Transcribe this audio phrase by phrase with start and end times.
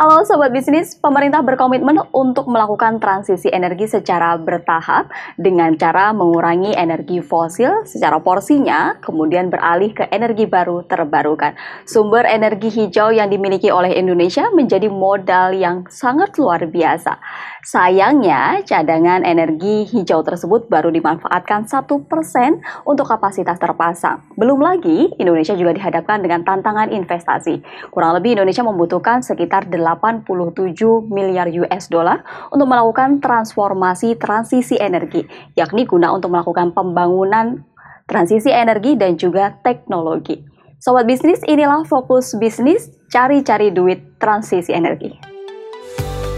[0.00, 7.20] Halo Sobat Bisnis, pemerintah berkomitmen untuk melakukan transisi energi secara bertahap dengan cara mengurangi energi
[7.20, 11.52] fosil secara porsinya, kemudian beralih ke energi baru terbarukan.
[11.84, 17.20] Sumber energi hijau yang dimiliki oleh Indonesia menjadi modal yang sangat luar biasa.
[17.60, 24.24] Sayangnya, cadangan energi hijau tersebut baru dimanfaatkan satu persen untuk kapasitas terpasang.
[24.32, 27.60] Belum lagi, Indonesia juga dihadapkan dengan tantangan investasi.
[27.92, 32.22] Kurang lebih Indonesia membutuhkan sekitar 87 miliar US dollar
[32.54, 35.26] untuk melakukan transformasi transisi energi,
[35.58, 37.66] yakni guna untuk melakukan pembangunan
[38.10, 40.42] transisi energi dan juga teknologi.
[40.80, 45.12] Sobat bisnis, inilah fokus bisnis, cari-cari duit transisi energi.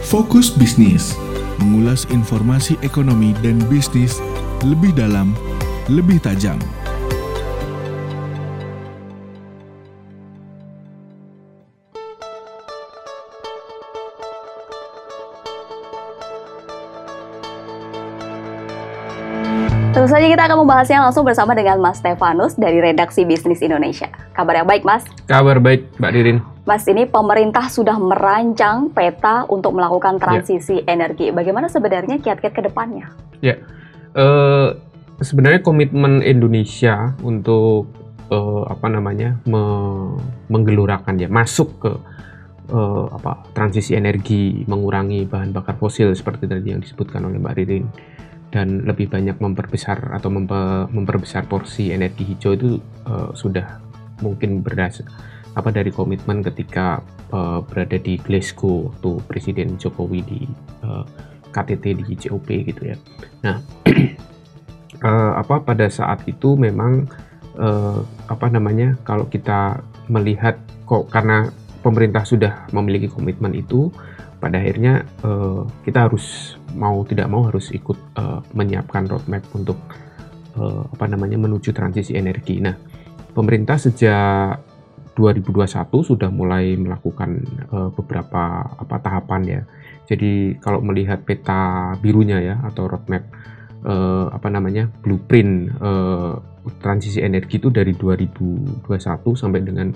[0.03, 1.14] Fokus bisnis,
[1.62, 4.19] mengulas informasi ekonomi dan bisnis
[4.66, 5.33] lebih dalam,
[5.87, 6.59] lebih tajam.
[20.23, 24.06] Saja kita akan membahasnya langsung bersama dengan Mas Stefanus dari Redaksi Bisnis Indonesia.
[24.39, 25.03] Kabar yang baik, Mas?
[25.27, 26.39] Kabar baik, Mbak Dirin.
[26.62, 30.20] Mas, ini pemerintah sudah merancang peta untuk melakukan Ya.
[30.23, 31.34] transisi energi.
[31.34, 33.11] Bagaimana sebenarnya kiat-kiat ke depannya?
[33.42, 33.59] Ya,
[34.14, 34.69] eh,
[35.19, 37.91] sebenarnya komitmen Indonesia untuk
[38.31, 41.92] eh, apa namanya me- menggelurakan ya masuk ke
[42.70, 47.91] eh, apa transisi energi, mengurangi bahan bakar fosil seperti tadi yang disebutkan oleh Mbak Ririn
[48.53, 52.69] dan lebih banyak memperbesar atau mempe- memperbesar porsi energi hijau itu
[53.08, 53.81] eh, sudah
[54.20, 55.08] mungkin berdasar
[55.56, 57.00] apa dari komitmen ketika
[57.33, 60.41] eh, berada di Glasgow waktu Presiden Jokowi di
[60.84, 61.05] eh,
[61.53, 62.97] KTT di COP gitu ya.
[63.45, 63.56] Nah,
[65.08, 67.08] eh, apa pada saat itu memang
[67.56, 69.80] eh, apa namanya kalau kita
[70.12, 71.48] melihat kok karena
[71.80, 73.92] pemerintah sudah memiliki komitmen itu,
[74.41, 79.78] pada akhirnya eh, kita harus mau tidak mau harus ikut eh, menyiapkan roadmap untuk
[80.56, 82.61] eh, apa namanya menuju transisi energi.
[82.61, 82.74] Nah,
[83.33, 84.73] pemerintah sejak
[85.13, 87.30] 2021 sudah mulai melakukan
[87.69, 89.61] eh, beberapa apa tahapan ya.
[90.08, 93.25] Jadi kalau melihat peta birunya ya atau roadmap
[93.85, 96.35] eh, apa namanya blueprint eh,
[96.79, 98.86] transisi energi itu dari 2021
[99.35, 99.91] sampai dengan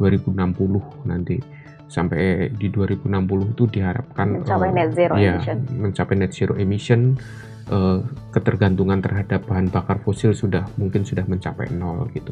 [0.00, 1.59] 2060 nanti
[1.90, 3.10] sampai di 2060
[3.58, 5.58] itu diharapkan Mencapai eh, net zero ya, emission.
[5.74, 7.18] mencapai net zero emission
[7.66, 7.98] eh,
[8.30, 12.30] ketergantungan terhadap bahan bakar fosil sudah mungkin sudah mencapai nol gitu.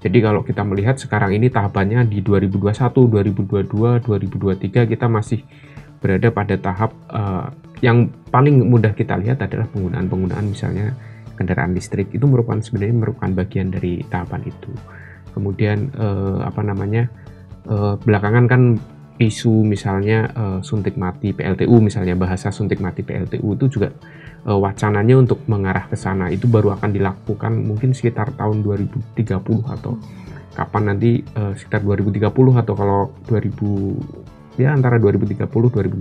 [0.00, 2.76] Jadi kalau kita melihat sekarang ini tahapannya di 2021,
[3.08, 5.44] 2022, 2023 kita masih
[6.00, 7.46] berada pada tahap eh,
[7.80, 10.92] yang paling mudah kita lihat adalah penggunaan-penggunaan misalnya
[11.40, 14.72] kendaraan listrik itu merupakan sebenarnya merupakan bagian dari tahapan itu.
[15.32, 17.08] Kemudian eh, apa namanya
[17.66, 18.62] eh, belakangan kan
[19.20, 23.92] isu misalnya eh, suntik mati PLTU misalnya bahasa suntik mati PLTU itu juga
[24.48, 29.28] eh, wacananya untuk mengarah ke sana itu baru akan dilakukan mungkin sekitar tahun 2030
[29.68, 30.00] atau
[30.56, 36.00] kapan nanti eh, sekitar 2030 atau kalau 2000 ya antara 2030 2040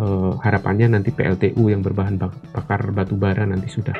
[0.00, 3.94] eh, harapannya nanti PLTU yang berbahan bak- bakar batu bara nanti sudah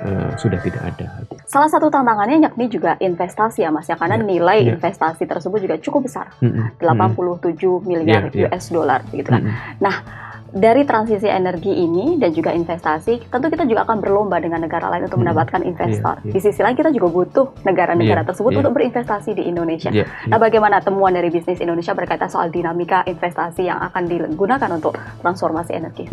[0.00, 1.06] eh, sudah tidak ada.
[1.44, 4.74] Salah satu tantangannya yakni juga investasi ya Mas ya, karena Ya, nilai ya.
[4.74, 8.48] investasi tersebut juga cukup besar, Mm-mm, 87 miliar Ya, ya.
[8.48, 9.42] US dollar gitu kan.
[9.42, 10.18] mm-mm.
[10.50, 15.06] Dari transisi energi ini dan juga investasi, tentu kita juga akan berlomba dengan negara lain
[15.06, 15.30] untuk Hmm.
[15.30, 16.18] mendapatkan investor.
[16.18, 16.32] Iya, iya.
[16.34, 18.58] Di sisi lain kita juga butuh negara-negara Iya, tersebut iya.
[18.58, 19.94] untuk berinvestasi di Indonesia.
[19.94, 24.98] Ya, Nah, bagaimana temuan dari bisnis Indonesia berkaitan soal dinamika investasi yang akan digunakan untuk
[25.22, 26.10] transformasi energi?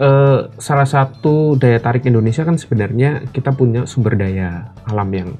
[0.00, 5.30] Eh, salah satu daya tarik Indonesia kan sebenarnya kita punya sumber daya alam yang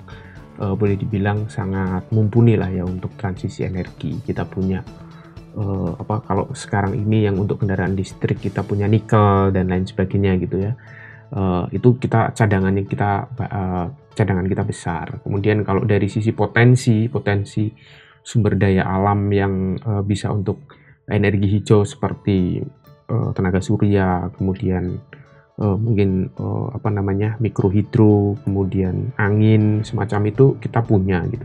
[0.60, 4.20] eh, boleh dibilang sangat mumpuni lah ya untuk transisi energi.
[4.20, 4.84] Kita punya
[5.56, 10.37] eh, apa kalau sekarang ini yang untuk kendaraan listrik kita punya nikel dan lain sebagainya
[10.44, 10.76] gitu ya.
[11.32, 15.25] Eh, itu kita cadangannya kita eh, cadangan kita besar.
[15.25, 17.72] Kemudian kalau dari sisi potensi potensi
[18.20, 20.69] sumber daya alam yang eh, bisa untuk
[21.09, 22.61] energi hijau seperti
[23.10, 25.02] eh, tenaga surya, kemudian
[25.58, 31.44] eh, mungkin eh, apa namanya mikrohidro, kemudian angin semacam itu kita punya gitu.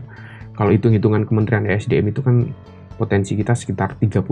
[0.56, 2.48] Kalau hitung-hitungan Kementerian ESDM itu kan
[2.96, 4.24] potensi kita sekitar 38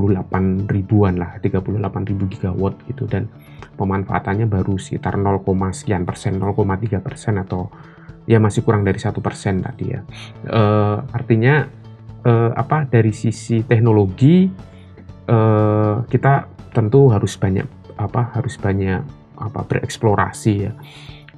[0.72, 3.28] ribuan lah, 38 ribu gigawatt gitu dan
[3.76, 5.44] pemanfaatannya baru sekitar 0,
[5.76, 7.68] sekian persen, 0,3 persen atau
[8.24, 10.00] ya masih kurang dari satu persen tadi ya.
[10.48, 11.68] Eh, artinya
[12.24, 14.48] eh, apa dari sisi teknologi
[15.28, 19.00] eh, kita tentu harus banyak apa harus banyak
[19.38, 20.74] apa bereksplorasi ya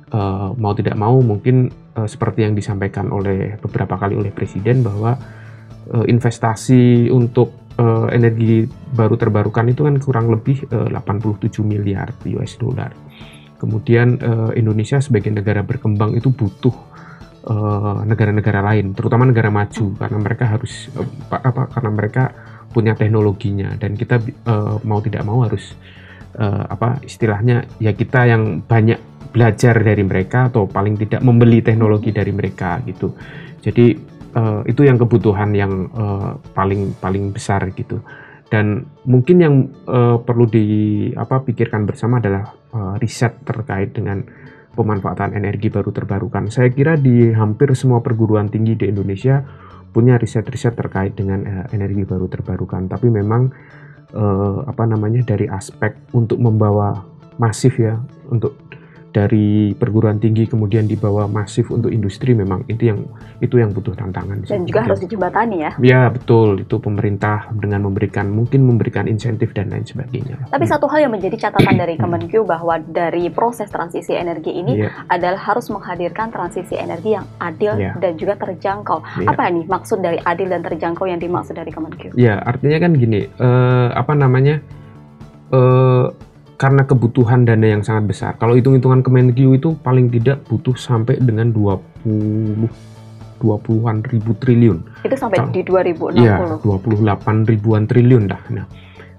[0.06, 1.66] Eh, mau tidak mau mungkin
[1.98, 5.18] eh, seperti yang disampaikan oleh beberapa kali oleh presiden bahwa
[5.90, 12.56] eh, investasi untuk uh, energi baru terbarukan itu kan kurang lebih uh, 87 miliar US
[12.56, 12.90] dollar.
[13.60, 16.72] Kemudian uh, Indonesia sebagai negara berkembang itu butuh
[18.06, 21.70] negara-negara uh, lain, terutama negara maju, karena mereka harus uh, apa?
[21.70, 22.24] Karena mereka
[22.74, 25.72] punya teknologinya dan kita uh, mau tidak mau harus
[26.36, 29.00] uh, apa istilahnya ya kita yang banyak
[29.32, 33.16] belajar dari mereka atau paling tidak membeli teknologi dari mereka gitu.
[33.64, 33.96] Jadi
[34.36, 38.00] uh, itu yang kebutuhan yang uh, paling paling besar gitu.
[38.46, 39.54] Dan mungkin yang
[39.90, 40.66] uh, perlu di
[41.18, 44.22] apa pikirkan bersama adalah uh, riset terkait dengan
[44.76, 46.52] pemanfaatan energi baru terbarukan.
[46.52, 49.40] Saya kira di hampir semua perguruan tinggi di Indonesia
[49.96, 52.84] punya riset-riset terkait dengan uh, energi baru terbarukan.
[52.92, 53.48] Tapi memang
[54.12, 57.00] uh, apa namanya dari aspek untuk membawa
[57.40, 57.96] masif ya
[58.28, 58.65] untuk
[59.16, 63.00] dari perguruan tinggi kemudian dibawa masif untuk industri memang itu yang
[63.40, 68.28] itu yang butuh tantangan dan juga harus dijembatani ya ya betul itu pemerintah dengan memberikan
[68.28, 70.72] mungkin memberikan insentif dan lain sebagainya tapi hmm.
[70.76, 74.92] satu hal yang menjadi catatan dari Kemenkyu bahwa dari proses transisi energi ini yeah.
[75.08, 77.96] adalah harus menghadirkan transisi energi yang adil yeah.
[77.96, 79.32] dan juga terjangkau yeah.
[79.32, 83.24] apa nih maksud dari adil dan terjangkau yang dimaksud dari Kemenkyu ya artinya kan gini
[83.40, 84.60] uh, apa namanya
[85.56, 86.12] uh,
[86.56, 88.32] karena kebutuhan dana yang sangat besar.
[88.40, 92.68] Kalau hitung-hitungan Kemenkyu itu paling tidak butuh sampai dengan 20
[93.36, 95.04] 20-an ribu triliun.
[95.04, 96.24] Itu sampai Kalo, di 2060.
[96.24, 98.42] Iya, 28 ribuan triliun dah.
[98.48, 98.64] Nah,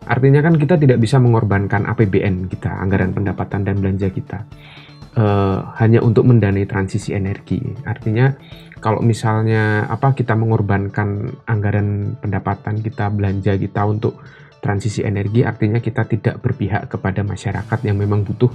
[0.10, 4.42] artinya kan kita tidak bisa mengorbankan APBN kita, anggaran pendapatan dan belanja kita.
[5.18, 7.58] Uh, hanya untuk mendanai transisi energi.
[7.86, 8.34] Artinya
[8.78, 14.22] kalau misalnya apa kita mengorbankan anggaran pendapatan kita, belanja kita untuk
[14.60, 18.50] transisi energi artinya kita tidak berpihak kepada masyarakat yang memang butuh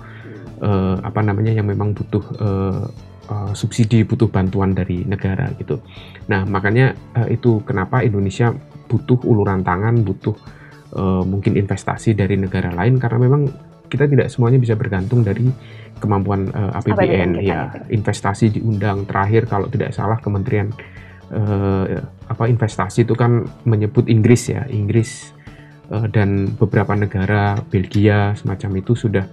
[0.62, 2.84] uh, apa namanya yang memang butuh uh,
[3.30, 5.82] uh, subsidi butuh bantuan dari negara gitu.
[6.30, 8.54] Nah makanya uh, itu kenapa Indonesia
[8.86, 10.34] butuh uluran tangan butuh
[10.96, 13.48] uh, mungkin investasi dari negara lain karena memang
[13.92, 15.52] kita tidak semuanya bisa bergantung dari
[16.00, 19.04] kemampuan uh, APBN ya investasi diundang.
[19.04, 20.72] Terakhir kalau tidak salah Kementerian
[21.28, 21.84] uh,
[22.26, 25.36] apa investasi itu kan menyebut Inggris ya Inggris
[25.92, 29.28] uh, dan beberapa negara Belgia semacam itu sudah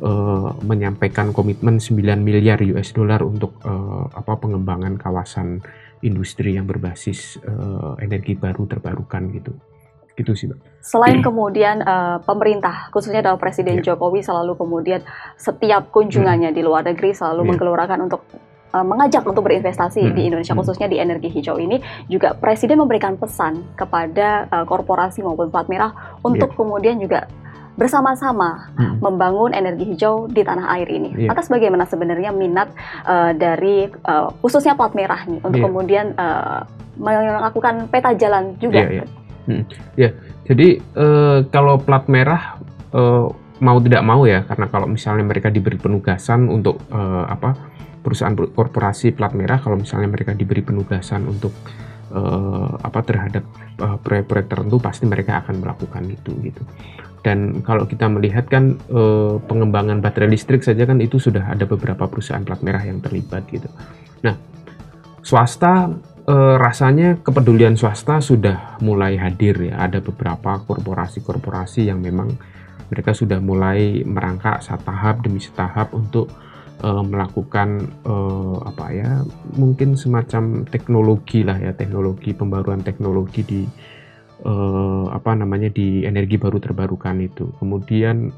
[0.00, 5.60] uh, menyampaikan komitmen 9 miliar US dollar untuk uh, apa pengembangan kawasan
[6.06, 9.52] industri yang berbasis uh, energi baru terbarukan gitu.
[10.16, 10.80] Gitu sih, Mbak.
[10.80, 13.92] Selain kemudian uh, pemerintah, khususnya dalam Presiden yeah.
[13.92, 15.04] Jokowi selalu kemudian
[15.36, 16.56] setiap kunjungannya hmm.
[16.56, 17.48] di luar negeri selalu yeah.
[17.52, 18.24] menggelurakan untuk
[18.74, 20.12] Eh, mengajak untuk berinvestasi hmm.
[20.12, 20.60] di Indonesia hmm.
[20.60, 21.78] khususnya di energi hijau ini
[22.10, 26.58] juga presiden memberikan pesan kepada uh, korporasi maupun plat merah untuk yeah.
[26.58, 27.30] kemudian juga
[27.78, 28.98] bersama-sama hmm.
[29.00, 31.14] membangun energi hijau di tanah air ini.
[31.14, 31.32] Yeah.
[31.32, 32.74] Atas bagaimana sebenarnya minat
[33.06, 35.66] uh, dari uh, khususnya plat merah nih untuk yeah.
[35.70, 36.60] kemudian uh,
[36.98, 38.82] melakukan peta jalan juga.
[38.82, 39.08] Yeah, yeah.
[39.46, 39.62] Hmm.
[39.94, 40.12] yeah.
[40.42, 42.58] jadi uh, kalau plat merah
[42.92, 43.30] uh,
[43.62, 47.75] mau tidak mau ya karena kalau misalnya mereka diberi penugasan untuk uh, apa
[48.06, 51.50] perusahaan korporasi plat merah kalau misalnya mereka diberi penugasan untuk
[52.14, 53.42] uh, apa terhadap
[53.82, 56.62] uh, proyek-proyek tertentu pasti mereka akan melakukan itu gitu.
[57.26, 62.06] Dan kalau kita melihat kan uh, pengembangan baterai listrik saja kan itu sudah ada beberapa
[62.06, 63.66] perusahaan plat merah yang terlibat gitu.
[64.22, 64.38] Nah,
[65.26, 65.90] swasta
[66.30, 69.82] uh, rasanya kepedulian swasta sudah mulai hadir ya.
[69.82, 72.30] Ada beberapa korporasi-korporasi yang memang
[72.86, 76.30] mereka sudah mulai merangkak satu tahap demi setahap untuk
[76.84, 79.10] uh, melakukan uh, apa ya
[79.56, 83.60] mungkin semacam teknologi lah ya teknologi pembaruan teknologi di
[84.44, 87.48] uh, apa namanya di energi baru terbarukan itu.
[87.56, 88.34] Kemudian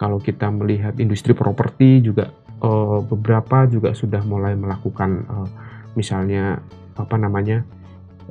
[0.00, 2.32] kalau kita melihat industri properti juga
[2.64, 5.48] uh, beberapa juga sudah mulai melakukan uh,
[5.92, 6.58] misalnya
[6.96, 7.64] apa namanya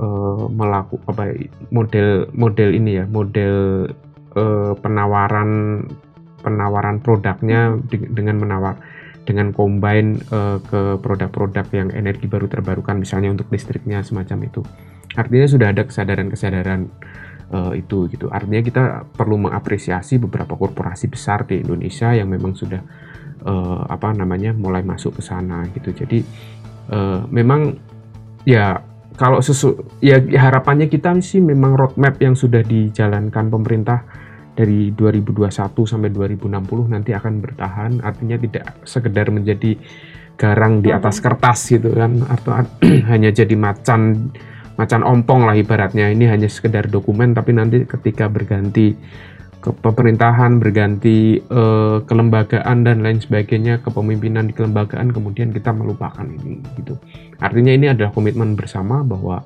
[0.01, 1.33] uh, melaku apa
[1.69, 3.87] model model ini ya model
[4.35, 5.83] uh, penawaran
[6.41, 8.75] penawaran produknya dengan menawar
[9.21, 14.61] dengan combine uh, ke produk-produk yang energi baru terbarukan misalnya untuk listriknya semacam itu.
[15.13, 16.81] Artinya sudah ada kesadaran-kesadaran
[17.51, 18.31] uh, itu gitu.
[18.31, 22.81] Artinya kita perlu mengapresiasi beberapa korporasi besar di Indonesia yang memang sudah
[23.45, 25.93] uh, apa namanya mulai masuk ke sana gitu.
[25.93, 26.23] Jadi
[26.89, 27.77] uh, memang
[28.47, 28.81] ya
[29.19, 34.07] kalau sesu ya harapannya kita sih memang roadmap yang sudah dijalankan pemerintah
[34.51, 35.47] dari 2021
[35.87, 39.79] sampai 2060 nanti akan bertahan artinya tidak sekedar menjadi
[40.41, 42.65] garang di atas kertas gitu kan atau
[43.11, 44.33] hanya jadi macan
[44.79, 46.09] macan ompong lah ibaratnya.
[46.09, 48.97] Ini hanya sekedar dokumen tapi nanti ketika berganti
[49.61, 56.57] ke pemerintahan berganti uh, kelembagaan dan lain sebagainya kepemimpinan di kelembagaan kemudian kita melupakan ini
[56.81, 56.97] gitu.
[57.37, 59.45] Artinya ini adalah komitmen bersama bahwa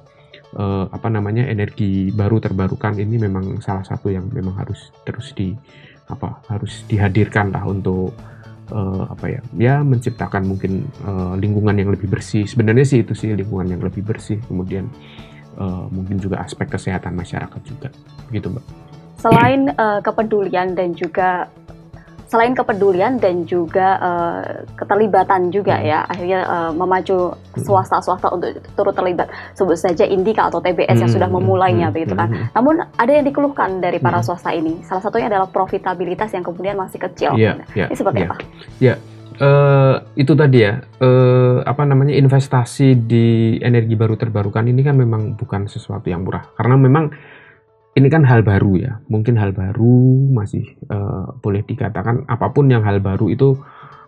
[0.54, 5.58] uh, apa namanya energi baru terbarukan ini memang salah satu yang memang harus terus di
[6.06, 8.14] apa harus dihadirkan lah untuk
[8.70, 12.46] uh, apa ya ya menciptakan mungkin uh, lingkungan yang lebih bersih.
[12.46, 14.38] Sebenarnya sih itu sih lingkungan yang lebih bersih.
[14.46, 14.86] Kemudian
[15.58, 17.90] uh, mungkin juga aspek kesehatan masyarakat juga.
[18.30, 18.66] Gitu mbak.
[19.18, 21.50] Selain uh, kepedulian dan juga
[22.26, 24.42] selain kepedulian dan juga uh,
[24.74, 25.86] keterlibatan juga hmm.
[25.86, 27.62] ya akhirnya uh, memacu hmm.
[27.62, 31.02] swasta-swasta untuk turut terlibat sebut saja Indika atau TBS hmm.
[31.06, 31.96] yang sudah memulainya hmm.
[31.96, 32.30] begitu kan.
[32.34, 32.46] Hmm.
[32.58, 34.26] Namun ada yang dikeluhkan dari para hmm.
[34.26, 34.82] swasta ini.
[34.86, 37.38] Salah satunya adalah profitabilitas yang kemudian masih kecil.
[37.38, 38.28] Yeah, yeah, ini seperti yeah.
[38.30, 38.36] apa?
[38.38, 38.46] Ya,
[38.82, 38.98] yeah.
[39.36, 45.36] Uh, itu tadi ya uh, apa namanya investasi di energi baru terbarukan ini kan memang
[45.36, 47.12] bukan sesuatu yang murah karena memang
[47.96, 52.84] ini kan hal baru ya, mungkin hal baru masih uh, boleh dikatakan apa pun yang
[52.84, 53.56] hal baru itu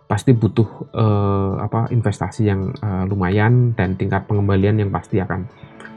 [0.04, 5.48] pasti butuh uh, apa investasi yang uh, lumayan dan tingkat pengembalian yang pasti akan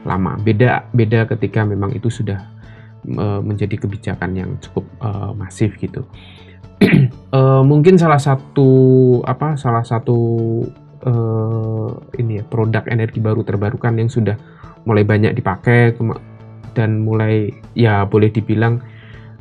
[0.08, 0.40] lama.
[0.40, 2.40] Beda beda ketika memang itu sudah
[3.12, 6.08] uh, menjadi kebijakan yang cukup uh, masif gitu.
[7.36, 10.16] uh, mungkin salah satu apa salah satu
[11.04, 14.36] uh, ini ya produk energi baru terbarukan yang sudah
[14.82, 15.94] mulai banyak dipakai
[16.72, 18.80] dan mulai ya boleh dibilang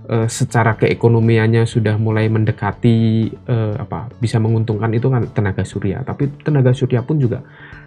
[0.07, 6.03] uh, secara keekonomiannya sudah mulai mendekati uh, apa bisa menguntungkan itu kan tenaga surya.
[6.03, 7.43] Tapi tenaga surya pun juga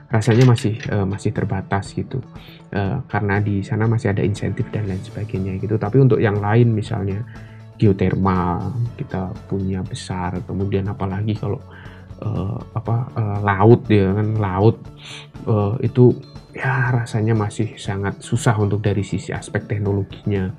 [0.08, 2.20] rasanya masih uh, masih terbatas gitu.
[2.74, 5.76] Uh, karena di sana masih ada insentif dan lain sebagainya gitu.
[5.76, 7.20] Tapi untuk yang lain misalnya
[7.74, 11.58] geotermal kita punya besar kemudian apalagi kalau
[12.24, 14.80] uh, apa uh, laut ya kan laut
[15.46, 16.16] uh, itu
[16.54, 20.54] ya rasanya masih sangat susah untuk dari sisi aspek teknologinya.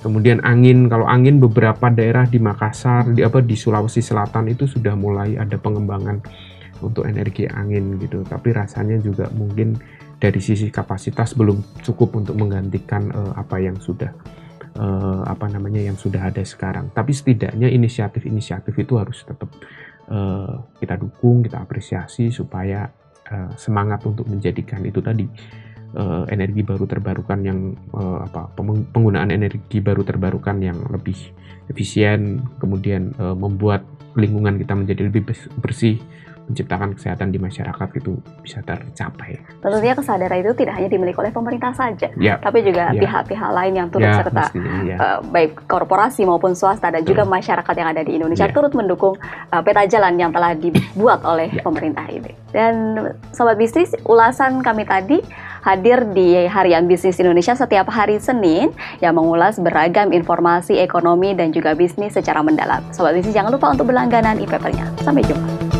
[0.00, 4.92] Kemudian angin, kalau angin beberapa daerah di Makassar, di apa di Sulawesi Selatan itu sudah
[4.92, 6.20] mulai ada pengembangan
[6.84, 8.20] untuk energi angin gitu.
[8.20, 9.80] Tapi rasanya juga mungkin
[10.20, 14.12] dari sisi kapasitas belum cukup untuk menggantikan uh, apa yang sudah
[14.76, 16.92] uh, apa namanya yang sudah ada sekarang.
[16.92, 19.48] Tapi setidaknya inisiatif-inisiatif itu harus tetap
[20.08, 22.88] uh, kita dukung, kita apresiasi supaya
[23.30, 25.24] uh, semangat untuk menjadikan itu tadi
[25.96, 27.58] uh, energi baru terbarukan yang
[27.94, 28.50] apa
[28.90, 31.16] penggunaan energi baru terbarukan yang lebih
[31.70, 35.22] efisien kemudian membuat lingkungan kita menjadi lebih
[35.58, 35.96] bersih
[36.44, 39.40] menciptakan kesehatan di masyarakat itu bisa tercapai.
[39.64, 42.36] Tentunya kesadaran itu tidak hanya dimiliki oleh pemerintah saja, ya.
[42.36, 43.00] tapi juga ya.
[43.00, 43.56] pihak-pihak ya.
[43.56, 44.44] lain yang turut ya, serta,
[44.84, 44.96] ya.
[45.00, 48.52] uh, baik korporasi maupun swasta dan juga masyarakat yang ada di Indonesia ya.
[48.52, 49.16] turut mendukung
[49.50, 51.64] uh, peta jalan yang telah dibuat oleh ya.
[51.64, 52.32] pemerintah ini.
[52.52, 53.00] Dan
[53.34, 55.18] sobat bisnis, ulasan kami tadi
[55.64, 58.70] hadir di Harian Bisnis Indonesia setiap hari Senin
[59.00, 62.84] yang mengulas beragam informasi ekonomi dan juga bisnis secara mendalam.
[62.92, 64.86] Sobat bisnis jangan lupa untuk berlangganan e-papernya.
[65.02, 65.73] Sampai jumpa.